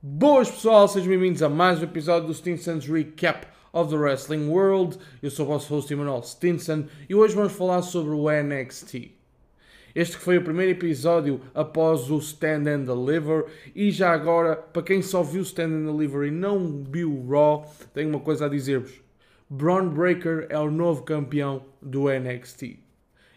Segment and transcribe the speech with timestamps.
[0.00, 4.96] Boas pessoal, sejam bem-vindos a mais um episódio do Stinson's Recap of the Wrestling World.
[5.20, 9.10] Eu sou o vosso host Emanuel Stinson e hoje vamos falar sobre o NXT.
[9.96, 14.84] Este que foi o primeiro episódio após o Stand and Deliver e já agora, para
[14.84, 18.46] quem só viu o Stand and Deliver e não viu o Raw, tenho uma coisa
[18.46, 19.00] a dizer-vos.
[19.50, 22.78] Braun Breaker é o novo campeão do NXT.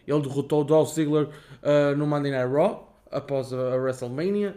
[0.06, 4.56] Ele derrotou Dolph Ziggler uh, no Monday Night Raw após a WrestleMania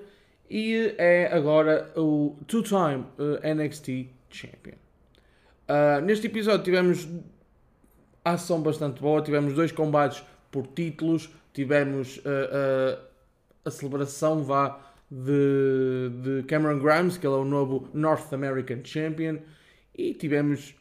[0.49, 4.75] e é agora o two-time uh, NXT Champion.
[5.67, 7.07] Uh, neste episódio tivemos
[8.23, 12.99] ação bastante boa, tivemos dois combates por títulos, tivemos uh,
[13.63, 14.79] a celebração vá
[15.09, 19.37] de, de Cameron Grimes, que ele é o novo North American Champion,
[19.97, 20.75] e tivemos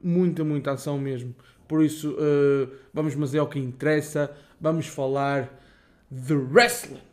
[0.00, 1.34] muita, muita ação mesmo.
[1.68, 2.16] Por isso,
[2.92, 5.48] vamos mas é o que interessa, vamos falar
[6.10, 7.09] de wrestling.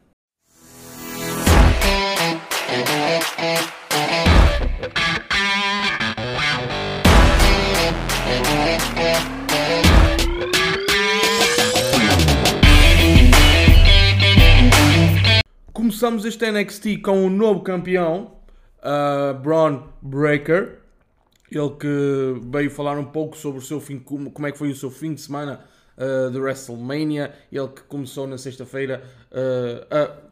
[15.73, 18.33] Começamos este NXT com um novo campeão,
[18.83, 20.79] uh, Braun Breaker.
[21.49, 24.75] Ele que veio falar um pouco sobre o seu fim, como é que foi o
[24.75, 25.61] seu fim de semana
[25.97, 27.33] uh, de WrestleMania.
[27.51, 30.26] Ele que começou na sexta-feira uh, a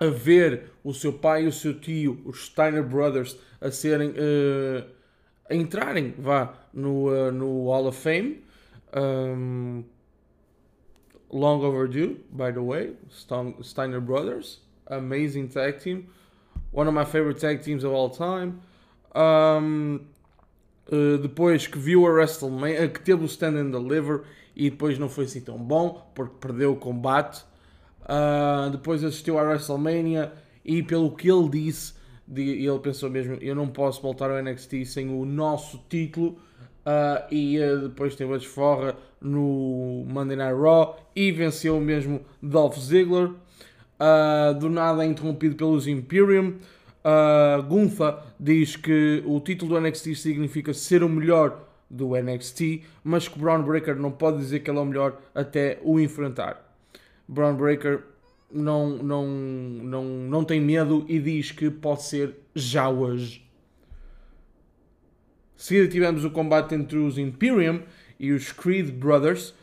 [0.00, 4.84] a ver o seu pai e o seu tio, os Steiner Brothers, a serem uh,
[5.48, 8.42] a entrarem vá no, uh, no Hall of Fame.
[8.96, 9.84] Um,
[11.30, 12.96] long overdue, by the way,
[13.62, 16.08] Steiner Brothers, amazing tag team,
[16.72, 18.60] one of my favorite tag teams of all time.
[19.14, 20.06] Um,
[20.90, 24.22] uh, depois que viu a WrestleMania, que teve o Stand and Deliver
[24.56, 27.44] e depois não foi assim tão bom porque perdeu o combate.
[28.02, 30.32] Uh, depois assistiu à WrestleMania
[30.64, 31.94] e pelo que ele disse,
[32.34, 36.38] ele pensou mesmo, eu não posso voltar ao NXT sem o nosso título.
[36.80, 42.78] Uh, e uh, depois teve a desforra no Monday Night Raw e venceu mesmo Dolph
[42.78, 43.30] Ziggler.
[44.58, 46.54] do nada é interrompido pelos Imperium.
[47.02, 53.38] Uh, diz que o título do NXT significa ser o melhor do NXT, mas que
[53.38, 56.69] Braun Breaker não pode dizer que ele é o melhor até o enfrentar.
[57.30, 58.02] Brown Breaker
[58.50, 63.48] não, não, não, não tem medo e diz que pode ser já hoje.
[65.54, 67.82] Seguida tivemos o combate entre os Imperium
[68.18, 69.54] e os Creed Brothers.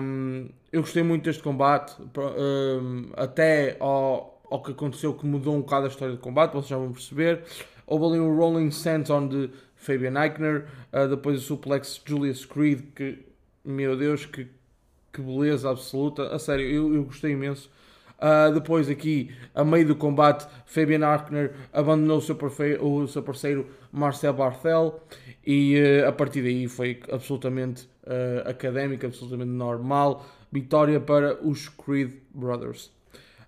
[0.00, 5.60] Um, eu gostei muito deste combate, um, até ao, ao que aconteceu que mudou um
[5.60, 7.42] bocado a história do combate, vocês já vão perceber.
[7.86, 13.18] Houve ali um Rolling Senton de Fabian Eichner, uh, depois o suplex Julius Creed, que,
[13.64, 14.46] meu Deus, que
[15.12, 16.34] que beleza absoluta.
[16.34, 17.70] A sério, eu, eu gostei imenso.
[18.18, 22.36] Uh, depois aqui, a meio do combate, Fabian Arkner abandonou o seu,
[22.80, 25.00] o seu parceiro Marcel Barthel
[25.46, 30.26] e uh, a partir daí foi absolutamente uh, académico, absolutamente normal.
[30.50, 32.90] Vitória para os Creed Brothers.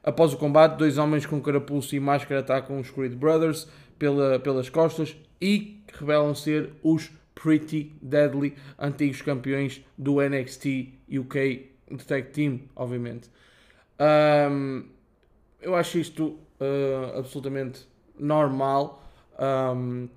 [0.05, 3.67] Após o combate, dois homens com carapuço e máscara atacam os Creed Brothers
[3.99, 12.05] pela, pelas costas e revelam ser os Pretty Deadly, antigos campeões do NXT UK de
[12.05, 13.31] Tag Team, obviamente.
[14.01, 14.85] Um,
[15.61, 17.87] eu acho isto uh, absolutamente
[18.19, 19.03] normal.
[19.39, 20.09] Um,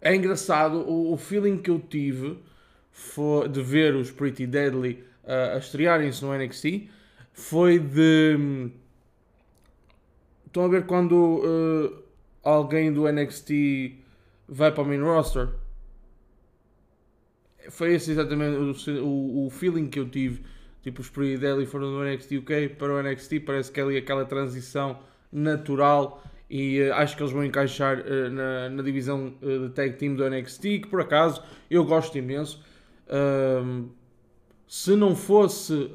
[0.00, 2.38] é engraçado o, o, feeling que eu tive
[2.90, 6.88] foi de ver os Pretty Deadly uh, a estrearem-se no NXT
[7.32, 8.70] foi de.
[10.46, 12.02] Estão a ver quando uh,
[12.42, 13.96] alguém do NXT
[14.48, 15.48] vai para o main roster?
[17.70, 20.42] Foi esse exatamente o, o, feeling que eu tive.
[20.82, 24.24] Tipo, os Pre-Daily foram do NXT UK para o NXT, parece que é ali aquela
[24.24, 24.98] transição
[25.32, 29.96] natural e uh, acho que eles vão encaixar uh, na, na, divisão uh, de tag
[29.96, 32.62] team do NXT, que por acaso eu gosto imenso.
[34.68, 35.90] se não fosse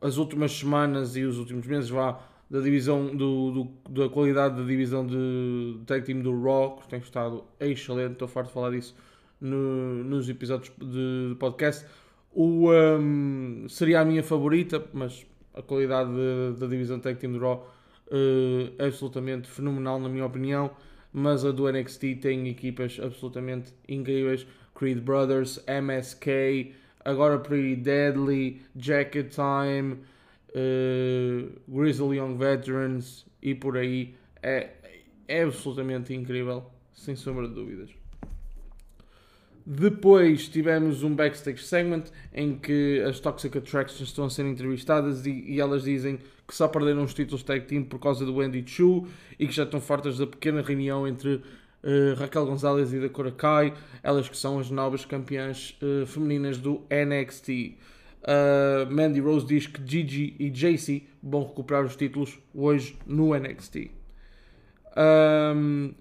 [0.00, 4.66] as últimas semanas e os últimos meses vá da divisão do, do, da qualidade da
[4.66, 8.94] divisão de tag team do Raw, que tem estado excelente, estou farto de falar disso
[9.40, 11.86] no, nos episódios de, podcast.
[12.32, 16.10] O, um, seria a minha favorita, mas a qualidade
[16.58, 17.68] da divisão Tag Team do Raw
[18.06, 20.70] uh, é absolutamente fenomenal, na minha opinião.
[21.12, 26.72] Mas a do NXT tem equipas absolutamente incríveis: Creed Brothers, MSK,
[27.04, 29.98] agora Pretty Deadly, Jacket Time,
[30.54, 34.14] uh, Grizzly Young Veterans e por aí.
[34.42, 34.70] É,
[35.26, 37.99] é absolutamente incrível, sem sombra de dúvidas.
[39.72, 45.30] Depois tivemos um backstage segment em que as Toxic Attractions estão a ser entrevistadas e,
[45.30, 46.18] e elas dizem
[46.48, 49.06] que só perderam os títulos tag team por causa do Wendy Chu
[49.38, 53.72] e que já estão fartas da pequena reunião entre uh, Raquel Gonzalez e Dakota Kai,
[54.02, 57.76] elas que são as novas campeãs uh, femininas do NXT.
[58.22, 63.92] Uh, Mandy Rose diz que Gigi e JC vão recuperar os títulos hoje no NXT.
[64.96, 65.94] Um,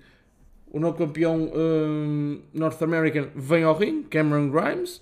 [0.72, 4.98] o novo campeão um, North American vem ao ring, Cameron Grimes,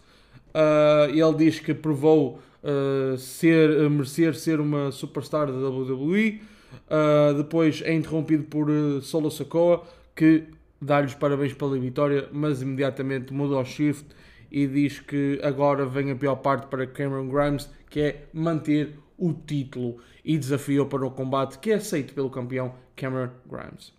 [0.54, 6.42] uh, e ele diz que provou uh, ser, uh, merecer ser uma superstar da WWE.
[6.90, 9.84] Uh, depois é interrompido por uh, Solo Sokoa,
[10.16, 10.46] que
[10.82, 14.06] dá-lhes parabéns pela vitória, mas imediatamente muda ao shift
[14.52, 19.34] e diz que agora vem a pior parte para Cameron Grimes, que é manter o
[19.34, 23.97] título e desafiou para o combate que é aceito pelo campeão Cameron Grimes.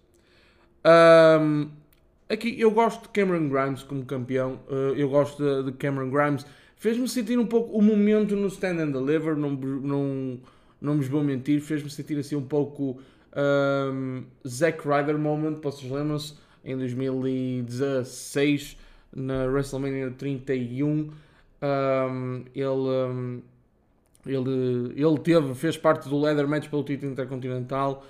[0.84, 1.70] Um,
[2.28, 6.46] aqui eu gosto de Cameron Grimes como campeão, uh, eu gosto de, de Cameron Grimes.
[6.76, 10.40] Fez-me sentir um pouco o momento no Stand and Deliver, não, não,
[10.80, 13.00] não me vou mentir, fez-me sentir assim um pouco
[13.36, 16.34] um, Zack Ryder moment, vocês lembram-se?
[16.64, 18.76] Em 2016,
[19.14, 21.12] na WrestleMania 31, um,
[22.54, 23.42] ele, um,
[24.26, 28.04] ele, ele teve, fez parte do Leather Match pelo título intercontinental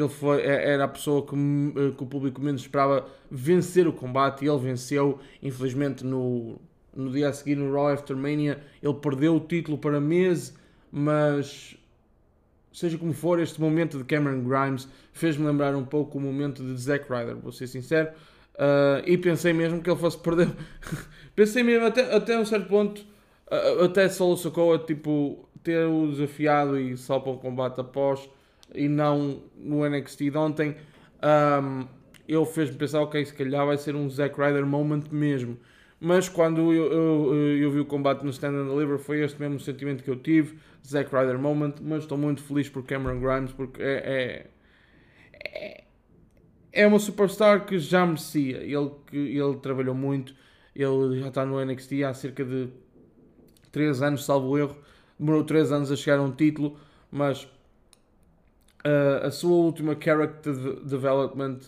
[0.00, 3.86] que ele foi, é, era a pessoa que, eh, que, o público menos esperava vencer
[3.86, 5.18] o combate e ele venceu.
[5.42, 6.58] Infelizmente, no,
[6.94, 10.56] no dia a seguir, no Raw After Mania, ele perdeu o título para mês,
[10.90, 11.76] mas
[12.72, 16.80] seja como for, este momento de Cameron Grimes fez-me lembrar um pouco o momento de
[16.80, 18.10] Zack Ryder, vou ser sincero.
[18.54, 20.48] Uh, e pensei mesmo que ele fosse perder.
[21.36, 23.04] pensei mesmo, até, até um certo ponto,
[23.50, 28.28] uh, até Solo Sokoa, tipo, ter o desafiado e só para o combate após
[28.74, 30.76] e não no NXT de ontem,
[31.22, 31.86] um,
[32.28, 35.58] ele fez-me pensar, ok, se calhar vai ser um Zack Ryder moment mesmo.
[36.00, 39.60] Mas quando eu, eu, eu, vi o combate no Stand and Deliver, foi este mesmo
[39.60, 40.56] sentimento que eu tive,
[40.86, 44.46] Zack Ryder moment, mas estou muito feliz por Cameron Grimes, porque é, é,
[45.44, 45.84] é,
[46.72, 48.58] é uma superstar que já merecia.
[48.58, 50.34] Ele, ele trabalhou muito,
[50.74, 52.68] ele já está no NXT há cerca de
[53.70, 54.76] 3 anos, salvo erro.
[55.18, 56.78] Demorou 3 anos a chegar a um título,
[57.10, 57.46] mas
[58.84, 60.54] Uh, a sua última character
[60.84, 61.58] development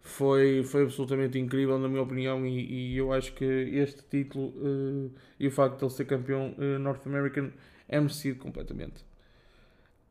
[0.00, 5.10] foi, foi absolutamente incrível, na minha opinião, e, e eu acho que este título uh,
[5.38, 7.50] e o facto de ele ser campeão uh, North American
[7.88, 9.04] é merecido completamente.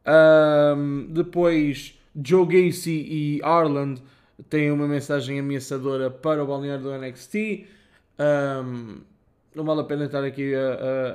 [0.07, 4.01] Um, depois, Joe Gacy e Arland
[4.49, 7.67] têm uma mensagem ameaçadora para o balneário do NXT.
[8.17, 9.01] Um,
[9.53, 10.59] não vale a pena estar aqui a,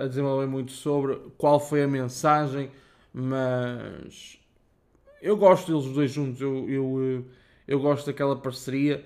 [0.00, 2.70] a, a desenvolver muito sobre qual foi a mensagem,
[3.12, 4.38] mas
[5.24, 7.22] eu gosto deles dois juntos, eu, eu, eh,
[7.66, 9.02] eu gosto daquela parceria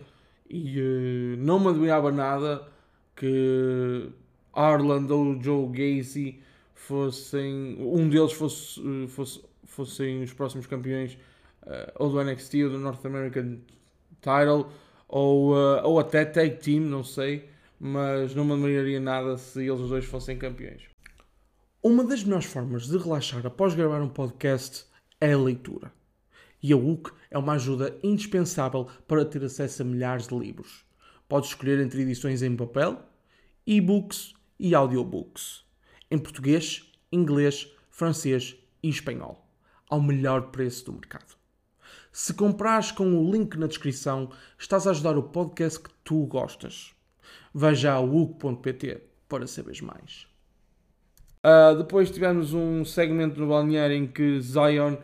[0.50, 2.66] e uh, não me admirava nada
[3.14, 4.10] que
[4.52, 6.40] Arland ou Joe Gacy
[6.74, 11.16] fossem, um deles fosse, eh, fosse, fossem os próximos campeões
[11.62, 13.58] uh, ou do NXT ou do North American
[14.20, 14.72] Title
[15.06, 17.48] ou, uh, ou até Tag Team, não sei,
[17.78, 20.82] mas não me admiraria nada se eles dois fossem campeões.
[21.80, 24.84] Uma das melhores formas de relaxar após gravar um podcast
[25.20, 25.96] é a leitura
[26.62, 30.84] e a UC é uma ajuda indispensável para ter acesso a milhares de livros.
[31.28, 33.02] Podes escolher entre edições em papel,
[33.66, 35.64] e-books e audiobooks,
[36.10, 39.46] em português, inglês, francês e espanhol,
[39.88, 41.37] ao melhor preço do mercado.
[42.10, 46.94] Se comprares com o link na descrição, estás a ajudar o podcast que tu gostas.
[47.54, 50.26] Veja a UC.pt para saberes mais.
[51.44, 54.97] Uh, depois tivemos um segmento no balneário em que Zion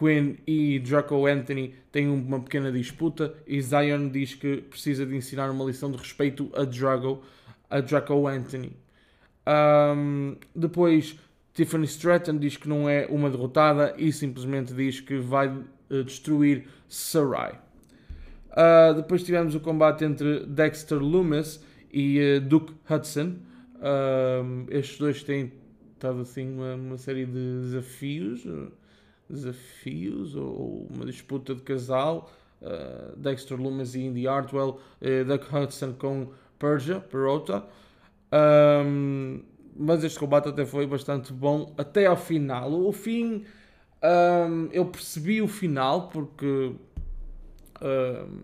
[0.00, 5.50] Quinn e Draco Anthony têm uma pequena disputa e Zion diz que precisa de ensinar
[5.50, 7.22] uma lição de respeito a Drago,
[7.68, 8.72] a Draco Anthony.
[9.46, 11.18] Um, depois
[11.52, 16.66] Tiffany Stratton diz que não é uma derrotada e simplesmente diz que vai uh, destruir
[16.88, 17.60] Sarai.
[18.52, 23.36] Uh, depois tivemos o combate entre Dexter Loomis e uh, Duke Hudson.
[24.70, 25.52] estes dois têm
[25.92, 28.46] estado assim uma, uma série de desafios
[29.30, 32.30] desafios ou uma disputa de casal.
[32.60, 37.64] Uh, Dexter Lumis e Indy Hartwell, uh, Doug Hudson com Persia, Perota.
[38.32, 39.40] Um,
[39.76, 42.70] mas este combate até foi bastante bom até ao final.
[42.70, 43.44] O fim,
[44.02, 46.72] um, eu percebi o final porque
[47.80, 48.40] um,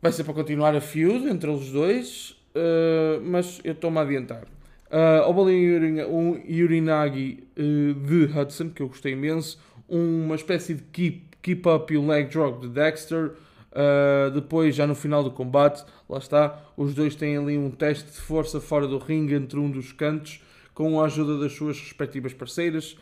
[0.00, 4.57] vai ser para continuar a feud entre os dois, uh, mas eu estou-me a adiantar.
[4.90, 9.58] Uh, houve ali um Yurinagi uh, de Hudson, que eu gostei imenso.
[9.88, 13.34] Uma espécie de keep, keep up e leg drop de Dexter.
[13.70, 18.10] Uh, depois, já no final do combate, lá está, os dois têm ali um teste
[18.10, 20.42] de força fora do ringue entre um dos cantos,
[20.72, 22.96] com a ajuda das suas respectivas parceiras.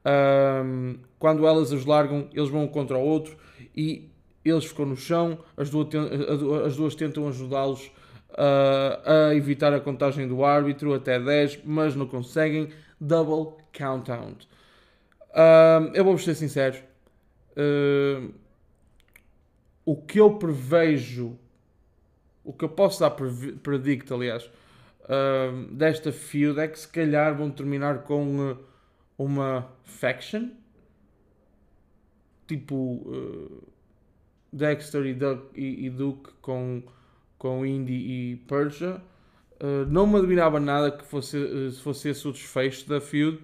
[0.00, 3.36] Uh, quando elas os largam, eles vão um contra o outro
[3.76, 4.08] e
[4.44, 5.88] eles ficam no chão, as duas,
[6.64, 7.90] as duas tentam ajudá-los
[8.36, 12.68] uh, a evitar a contagem do árbitro até 10, mas não conseguem.
[13.00, 14.48] Double count-out.
[15.94, 16.78] eu vou-vos ser sincero.
[17.52, 18.32] Uh,
[19.86, 21.38] o que eu prevejo,
[22.42, 24.50] o que eu posso dar predict, aliás,
[25.04, 28.58] uh, desta feud é que se calhar vão terminar com uh,
[29.16, 30.50] uma faction,
[32.48, 33.62] tipo uh,
[34.52, 35.06] Dexter
[35.54, 36.82] e, Duke com,
[37.46, 39.00] com Indy e Persia.
[39.62, 43.38] Uh, não me admirava nada que fosse, uh, fosse esse o desfecho da feud.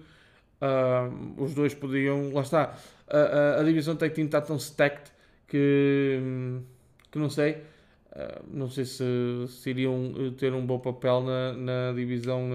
[0.61, 2.33] Uh, os dois podiam.
[2.33, 2.75] Lá está.
[3.07, 5.11] a, a divisão Tag Team está tão stacked
[5.47, 6.19] que,
[7.11, 7.57] que não sei.
[8.47, 9.03] Não sei se,
[9.47, 12.47] se, iriam ter um bom papel na, na divisão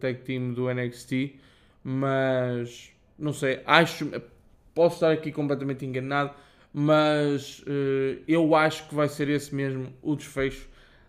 [0.00, 1.34] tag team do NXT,
[1.84, 4.10] mas não sei, acho,
[4.74, 6.30] posso estar aqui completamente enganado,
[6.72, 7.62] mas
[8.26, 10.66] eu acho que vai ser esse mesmo o desfecho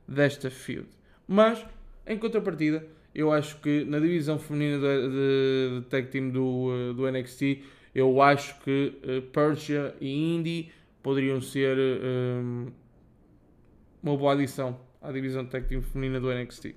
[0.07, 0.87] desta feud.
[1.27, 1.65] Mas,
[2.05, 7.63] em contrapartida, eu acho que na divisão feminina de, de, tag team do, do NXT,
[7.93, 8.93] eu acho que
[9.33, 10.71] Persia e Indy
[11.01, 12.67] poderiam ser um,
[14.03, 16.75] uma boa adição à divisão de tag team feminina do NXT.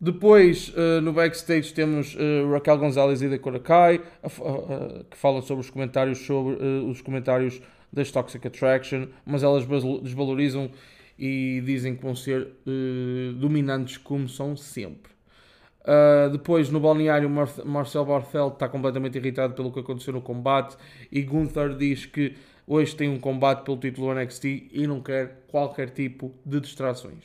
[0.00, 5.64] Depois, uh, no backstage, temos uh, Raquel Gonzalez e Dakota Kai, uh, que falam sobre
[5.64, 6.54] os comentários sobre
[6.88, 7.60] os comentários
[7.92, 9.66] das Toxic Attraction, mas elas
[10.00, 10.70] desvalorizam
[11.18, 12.48] e dizem que vão ser
[13.38, 15.18] dominantes como são sempre.
[15.88, 20.76] Uh, depois, no balneário, Mar Marcel Barthel está completamente irritado pelo que aconteceu no combate
[21.10, 22.34] e Gunther diz que
[22.66, 27.24] hoje tem um combate pelo título NXT e não quer qualquer tipo de distrações.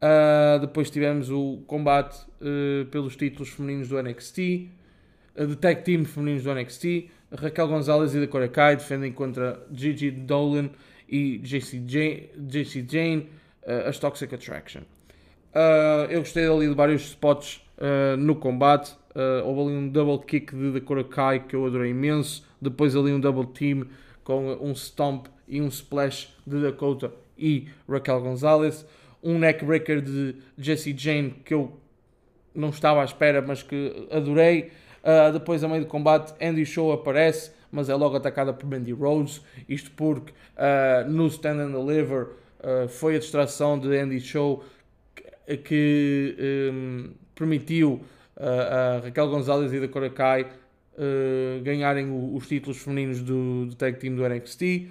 [0.00, 6.44] Uh, depois tivemos o combate uh, pelos títulos femininos do NXT, de tag team femininos
[6.44, 7.10] do NXT.
[7.36, 10.70] Raquel Gonzalez e Dakota Kai defendem contra Gigi Dolan
[11.08, 13.28] e JC Jane, JC Jane
[13.86, 14.82] as Toxic Attraction.
[15.54, 18.92] Uh, eu gostei ali de vários spots uh, no combate.
[19.14, 22.46] Uh, houve ali um double kick de Dakota Kai que eu adorei imenso.
[22.60, 23.86] Depois ali um double team
[24.22, 28.86] com um stomp e um splash de Dakota e Raquel Gonzalez.
[29.22, 31.78] Um neckbreaker de Jesse Jane que eu
[32.54, 34.70] não estava à espera, mas que adorei.
[35.02, 38.92] Uh, depois, a meio do combate, Andy Show aparece, mas é logo atacada por Mandy
[38.92, 39.40] Rose.
[39.68, 42.28] Isto porque uh, no Stand and Deliver
[42.60, 44.64] uh, foi a distração de Andy Show
[45.64, 46.36] que
[46.72, 48.02] um, permitiu
[48.36, 50.46] a Raquel Gonzalez e da Korakai
[50.98, 54.88] uh, ganharem o, os títulos femininos do, do tag team do NXT.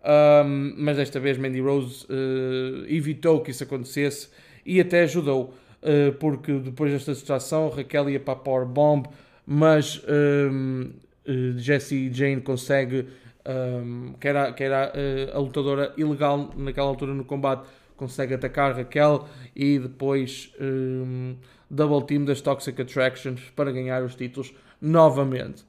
[0.00, 4.28] Um, mas desta vez Mandy Rose uh, evitou que isso acontecesse
[4.64, 9.06] e até ajudou, uh, porque depois desta situação Raquel ia para a Power Bomb,
[9.44, 10.90] mas um,
[11.28, 13.06] uh, Jessie Jane consegue,
[13.46, 14.92] um, que era, que era
[15.32, 21.36] a lutadora ilegal naquela altura no combate, consegue atacar Raquel e depois um,
[21.68, 25.64] double team das Toxic Attractions para ganhar os títulos novamente.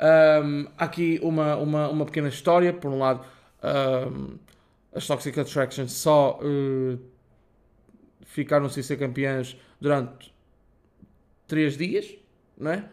[0.00, 3.24] Um, aqui uma, uma, uma pequena história, por um lado,
[3.62, 4.38] um,
[4.92, 6.98] as Toxic Attractions só uh,
[8.24, 10.34] ficaram sem ser campeãs durante
[11.46, 12.14] 3 dias,
[12.58, 12.84] não é?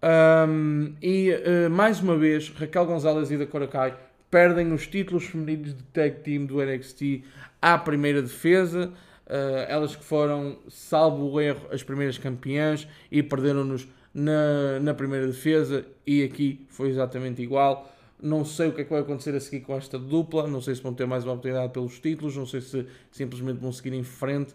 [0.00, 3.96] Um, e uh, mais uma vez, Raquel Gonzalez e da Korakai
[4.30, 7.24] perdem os títulos femininos de tag team do NXT
[7.60, 8.92] à primeira defesa.
[9.26, 15.26] Uh, elas que foram, salvo o erro, as primeiras campeãs e perderam-nos na, na primeira
[15.26, 15.84] defesa.
[16.06, 17.92] E aqui foi exatamente igual.
[18.20, 20.46] Não sei o que é que vai acontecer a seguir com esta dupla.
[20.46, 22.36] Não sei se vão ter mais uma oportunidade pelos títulos.
[22.36, 24.54] Não sei se simplesmente vão seguir em frente.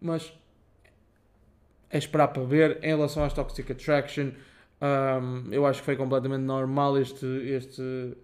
[0.00, 0.32] Mas
[1.90, 2.78] é esperar para ver.
[2.82, 4.30] Em relação às Toxic Attraction,
[4.82, 8.16] um, eu acho que foi completamente normal este, este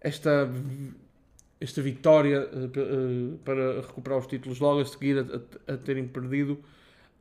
[0.00, 0.48] esta,
[1.60, 6.52] esta vitória uh, para recuperar os títulos logo a seguir a, a, a terem perdido.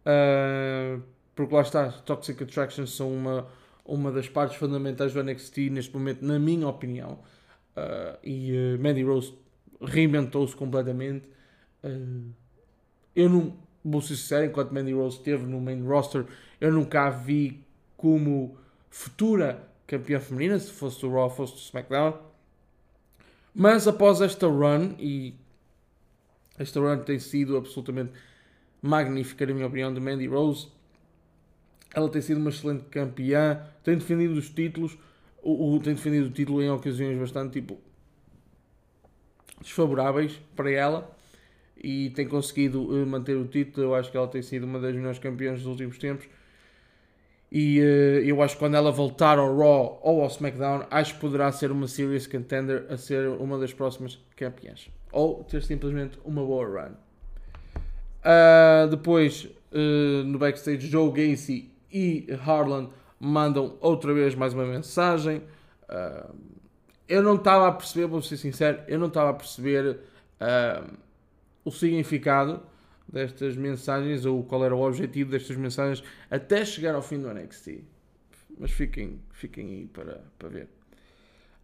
[0.06, 1.02] Uh,
[1.36, 3.48] porque lá está, Toxic Attraction são uma,
[3.86, 7.20] uma das partes fundamentais do NXT neste momento, na minha opinião.
[7.76, 9.34] Uh, e uh, Mandy Rose
[9.82, 11.28] reinventou-se completamente.
[11.84, 12.32] Uh,
[13.16, 13.58] eu não
[13.90, 16.26] vou ser sincero, enquanto Mandy Rose esteve no main roster,
[16.60, 17.64] eu nunca a vi
[17.96, 18.58] como
[18.90, 22.18] futura campeã feminina, se fosse do Raw, fosse do SmackDown.
[23.56, 25.36] Mas após esta run, e
[26.58, 28.12] esta run tem sido absolutamente
[28.82, 30.68] magnífica, na minha opinião, de Mandy Rose,
[31.94, 34.98] ela tem sido uma excelente campeã, tem defendido os títulos,
[35.42, 37.80] o, tem defendido o título em ocasiões bastante tipo
[39.62, 41.17] desfavoráveis para ela
[41.84, 43.88] e tem conseguido uh, manter o título.
[43.88, 46.28] Eu acho que ela tem sido uma das melhores campeãs dos últimos tempos.
[47.52, 47.84] E uh,
[48.26, 51.72] eu acho que quando ela voltar ao Raw ou ao SmackDown, acho que poderá ser
[51.72, 54.90] uma serious contender a ser uma das próximas campeãs.
[55.12, 56.92] Ou ter simplesmente uma boa run.
[58.24, 59.48] Uh, depois,
[60.26, 65.42] no backstage, Joe Gacy e Harlan mandam outra vez mais uma mensagem.
[67.08, 70.00] eu não estava a perceber, vou ser sincero, eu não estava a perceber
[71.68, 72.62] o significado
[73.08, 77.84] destas mensagens ou qual era o objetivo destas mensagens até chegar ao fim do NXT.
[78.58, 80.70] Mas fiquem, fiquem aí para, para ver.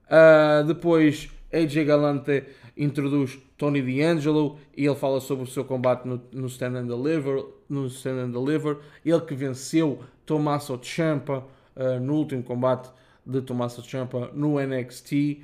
[0.05, 2.43] Uh, depois AJ Galante
[2.75, 7.45] introduz Tony D'Angelo e ele fala sobre o seu combate no, no Stand and Deliver,
[7.69, 11.45] no Stand and Deliver, ele que venceu Tommaso Ciampa
[11.77, 12.91] uh, no último combate
[13.25, 15.41] de Tommaso Ciampa no NXT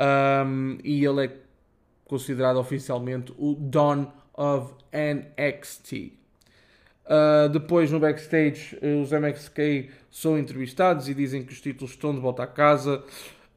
[0.00, 1.36] um, e ele é
[2.06, 6.12] considerado oficialmente o Dawn of NXT.
[7.04, 12.20] Uh, depois no backstage os MXK são entrevistados e dizem que os títulos estão de
[12.20, 13.02] volta a casa.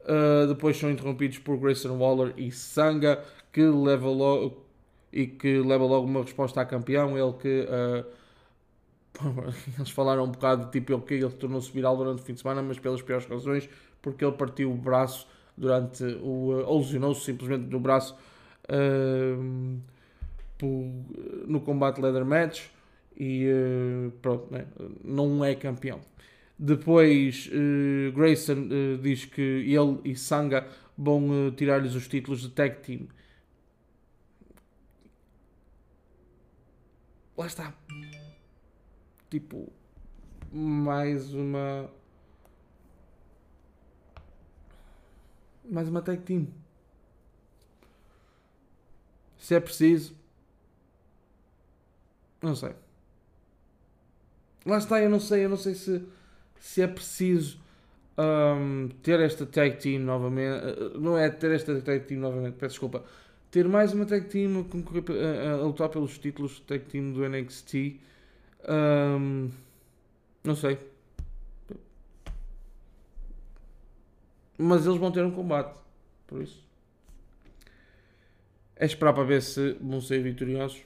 [0.02, 3.22] Uh, depois são interrompidos por Grayson Waller e Sanga
[3.52, 4.64] que leva logo
[5.12, 7.16] e que leva logo uma resposta a campeão.
[7.16, 8.04] Ele que uh,
[9.78, 12.62] eles falaram um bocado tipo ele que ele tornou-se viral durante o fim de semana,
[12.62, 13.68] mas pelas piores razões,
[14.02, 15.26] porque ele partiu o braço
[15.56, 18.14] durante o ou lesionou-se simplesmente no braço
[21.46, 22.68] no combate leather match
[23.16, 24.66] e uh, pronto, né?
[25.02, 26.00] não é campeão.
[26.58, 32.80] Depois uh, Grayson uh, diz que ele e Sanga vão tirar-lhes os títulos de tag
[32.80, 33.08] team.
[37.36, 37.74] Lá está.
[39.30, 39.70] Tipo,
[40.50, 41.90] mais uma.
[45.68, 46.46] Mais uma tag team
[49.46, 50.12] se é preciso.
[52.42, 52.74] Não sei.
[54.66, 56.02] Lá está, eu não sei, eu não sei se,
[56.58, 57.56] se é preciso
[58.18, 60.64] um, ter esta tag team novamente.
[60.64, 63.04] Uh, não é ter esta tag team novamente, peço desculpa.
[63.48, 68.00] Ter mais uma tag team a, a, a lutar pelos títulos tag team do NXT.
[68.68, 69.48] Um,
[70.42, 70.76] não sei.
[74.58, 75.78] Mas eles vão ter um combate.
[76.26, 76.65] Por isso.
[78.76, 80.78] É esperar para ver se vão ser vitoriosos.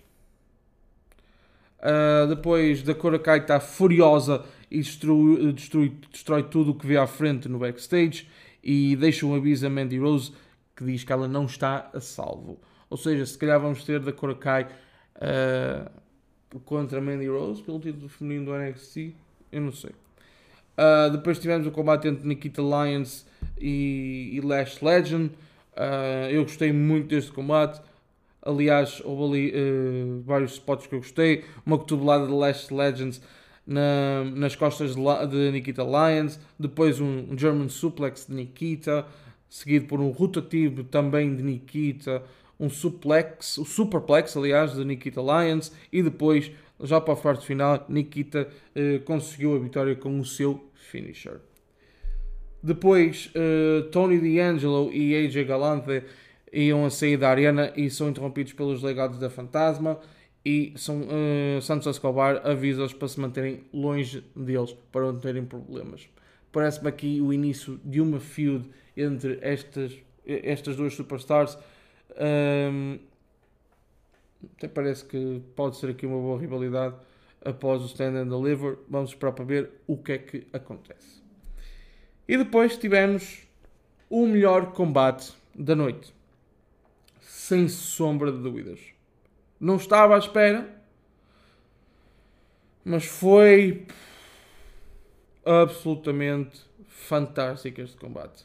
[1.80, 7.06] Uh, depois da Korakai está furiosa e destrói, destrói, destrói tudo o que vê à
[7.06, 8.28] frente no backstage
[8.62, 10.30] e deixa um aviso a Mandy Rose
[10.76, 12.60] que diz que ela não está a salvo.
[12.88, 14.68] Ou seja, se calhar vamos ter da Korakai
[15.16, 19.14] uh, contra Mandy Rose pelo título feminino do NXT.
[19.50, 19.90] Eu não sei.
[19.90, 23.26] Uh, depois tivemos o combate entre Nikita Lyons
[23.58, 25.30] e, e Lash Legend.
[25.80, 27.80] Uh, eu gostei muito deste combate.
[28.42, 31.44] Aliás, houve ali uh, vários spots que eu gostei.
[31.64, 33.22] Uma cotovelada de Last Legends
[33.66, 36.38] na, nas costas de, de, Nikita Lyons.
[36.58, 39.06] Depois um, German Suplex de Nikita.
[39.48, 42.22] Seguido por um rotativo também de Nikita.
[42.58, 45.72] Um suplex, o superplex, aliás, de Nikita Lyons.
[45.90, 50.70] E depois, já para a parte final, Nikita uh, conseguiu a vitória com o seu
[50.74, 51.40] finisher.
[52.62, 56.02] Depois, uh, Tony D'Angelo e AJ Galante
[56.52, 59.98] iam a sair da arena e são interrompidos pelos legados da Fantasma
[60.44, 66.08] e são, uh, Santos Escobar avisa-os para se manterem longe deles, para não terem problemas.
[66.52, 69.96] Parece-me aqui o início de uma feud entre estas,
[70.26, 71.56] estas duas superstars.
[72.18, 72.98] Um,
[74.56, 76.96] até parece que pode ser aqui uma boa rivalidade
[77.44, 78.78] após o Stand and Deliver.
[78.88, 81.19] Vamos esperar para ver o que é que acontece.
[82.30, 83.42] E depois tivemos
[84.08, 86.14] o melhor combate da noite.
[87.20, 88.78] Sem sombra de dúvidas.
[89.58, 90.80] Não estava à espera,
[92.84, 93.84] mas foi
[95.44, 98.44] absolutamente fantástico este combate.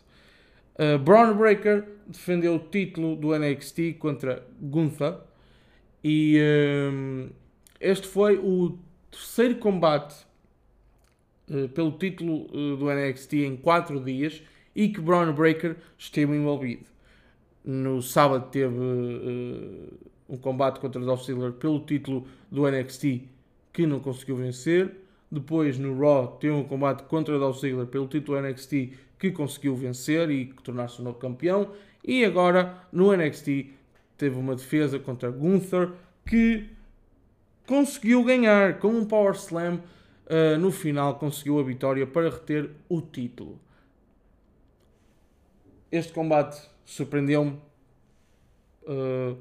[0.79, 5.19] Uh, Braun Breaker defendeu o título do NXT contra Gunther
[6.03, 6.41] e
[6.91, 7.29] um,
[7.79, 8.79] este foi o
[9.11, 10.25] terceiro combate
[11.73, 14.41] pelo título uh, do NXT em 4 dias
[14.75, 16.85] e que Braun Breaker esteve envolvido.
[17.63, 19.93] No sábado teve uh,
[20.29, 23.23] um combate contra Dolph Ziggler pelo título do NXT
[23.71, 24.95] que não conseguiu vencer.
[25.31, 30.29] Depois no Raw teve um combate contra Dolph Ziggler pelo título NXT que conseguiu vencer
[30.29, 31.71] e tornar-se o novo campeão.
[32.03, 33.71] E agora no NXT
[34.17, 35.91] teve uma defesa contra Gunther
[36.25, 36.65] que
[37.65, 39.79] conseguiu ganhar com um Power Slam
[40.27, 43.59] uh, no final conseguiu a vitória para reter o título.
[45.91, 47.59] Este combate surpreendeu-me
[48.83, 49.37] uh,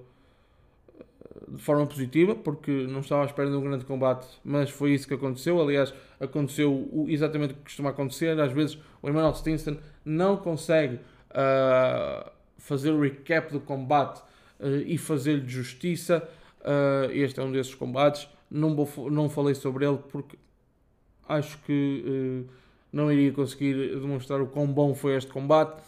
[1.48, 5.06] de forma positiva, porque não estava à espera de um grande combate, mas foi isso
[5.06, 5.60] que aconteceu.
[5.60, 8.38] Aliás, aconteceu exatamente o que costuma acontecer.
[8.38, 14.20] Às vezes o Emmanuel Stinson não consegue uh, fazer o recap do combate
[14.60, 16.26] uh, e fazer-lhe justiça.
[16.60, 18.28] Uh, este é um desses combates.
[18.50, 20.38] Não, vou, não falei sobre ele porque
[21.28, 22.46] acho que
[22.92, 25.82] não iria conseguir demonstrar o quão bom foi este combate.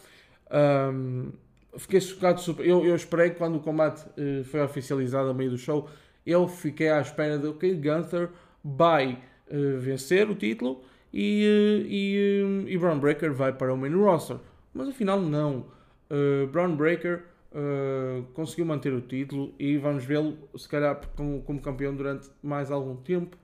[0.51, 1.31] Um,
[1.77, 2.41] fiquei chocado.
[2.59, 5.89] Eu, eu esperei que quando o combate uh, foi oficializado a meio do show,
[6.25, 8.29] eu fiquei à espera de ok, Gunther
[8.63, 9.13] vai
[9.49, 10.81] uh, vencer o título
[11.13, 14.37] e, uh, e, e Braun Breaker vai para o main roster.
[14.73, 15.65] Mas afinal não.
[16.09, 17.23] Uh, Breaker
[18.33, 22.95] conseguiu manter o título e vamos vê-lo se calhar como, como campeão durante mais algum
[22.97, 23.35] tempo.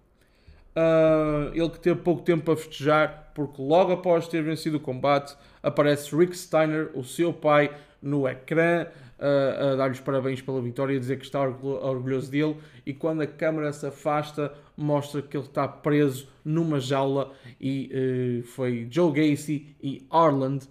[0.76, 5.36] Uh, ele que teve pouco tempo para festejar, porque logo após ter vencido o combate,
[5.62, 8.88] aparece Rick Steiner, o seu pai, no ecrã,
[9.20, 12.58] uh, a dar-lhes parabéns pela vitória, a dizer que está orgulhoso dele.
[12.86, 17.32] E quando a câmera se afasta, mostra que ele está preso numa jaula.
[17.62, 20.68] E uh, foi Joe Gacy e Arland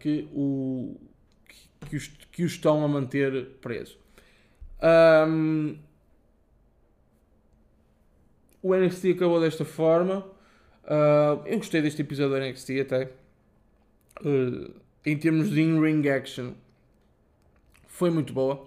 [0.00, 0.96] que, o,
[1.46, 3.98] que, que, os, que estão a manter preso.
[4.82, 5.76] Um,
[8.62, 10.18] o NXT acabou desta forma.
[10.84, 13.10] Uh, eu gostei deste episódio do NXT até.
[14.24, 16.52] Uh, em termos de in-ring action,
[17.86, 18.66] foi muito boa.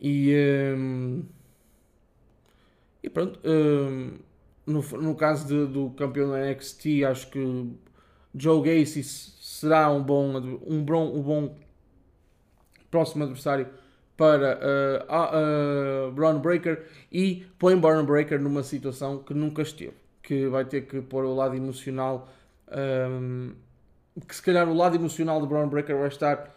[0.00, 0.34] E,
[0.76, 1.24] um,
[3.02, 3.38] e pronto.
[3.44, 4.18] Um,
[4.66, 7.72] no, no caso de, do campeão do NXT, acho que
[8.34, 11.56] Joe Gacy será um bom, um bom, um bom
[12.90, 13.68] próximo adversário
[14.16, 14.58] para
[15.08, 20.64] uh, uh, Braun Breaker e põe Braun Breaker numa situação que nunca esteve, que vai
[20.64, 22.28] ter que pôr o lado emocional,
[23.10, 23.52] um,
[24.26, 26.54] que se calhar o lado emocional de Braun Breaker vai estar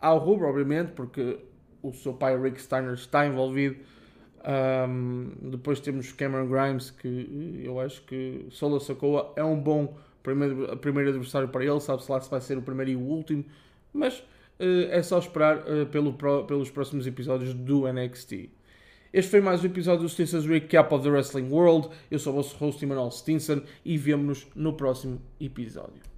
[0.00, 1.38] ao rubro, obviamente, porque
[1.82, 3.76] o seu pai Rick Steiner está envolvido.
[4.88, 10.76] Um, depois temos Cameron Grimes, que eu acho que Solo Sokoa é um bom primeiro,
[10.78, 13.44] primeiro adversário para ele, sabe-se lá se vai ser o primeiro e o último,
[13.92, 18.50] mas eh, é só esperar eh, pelo, pelos próximos episódios do NXT.
[19.12, 21.88] Este foi mais um episódio do Stinson's Recap of the Wrestling World.
[22.10, 26.17] Eu sou o vosso host Emanuel Stinson e vemo-nos no próximo episódio.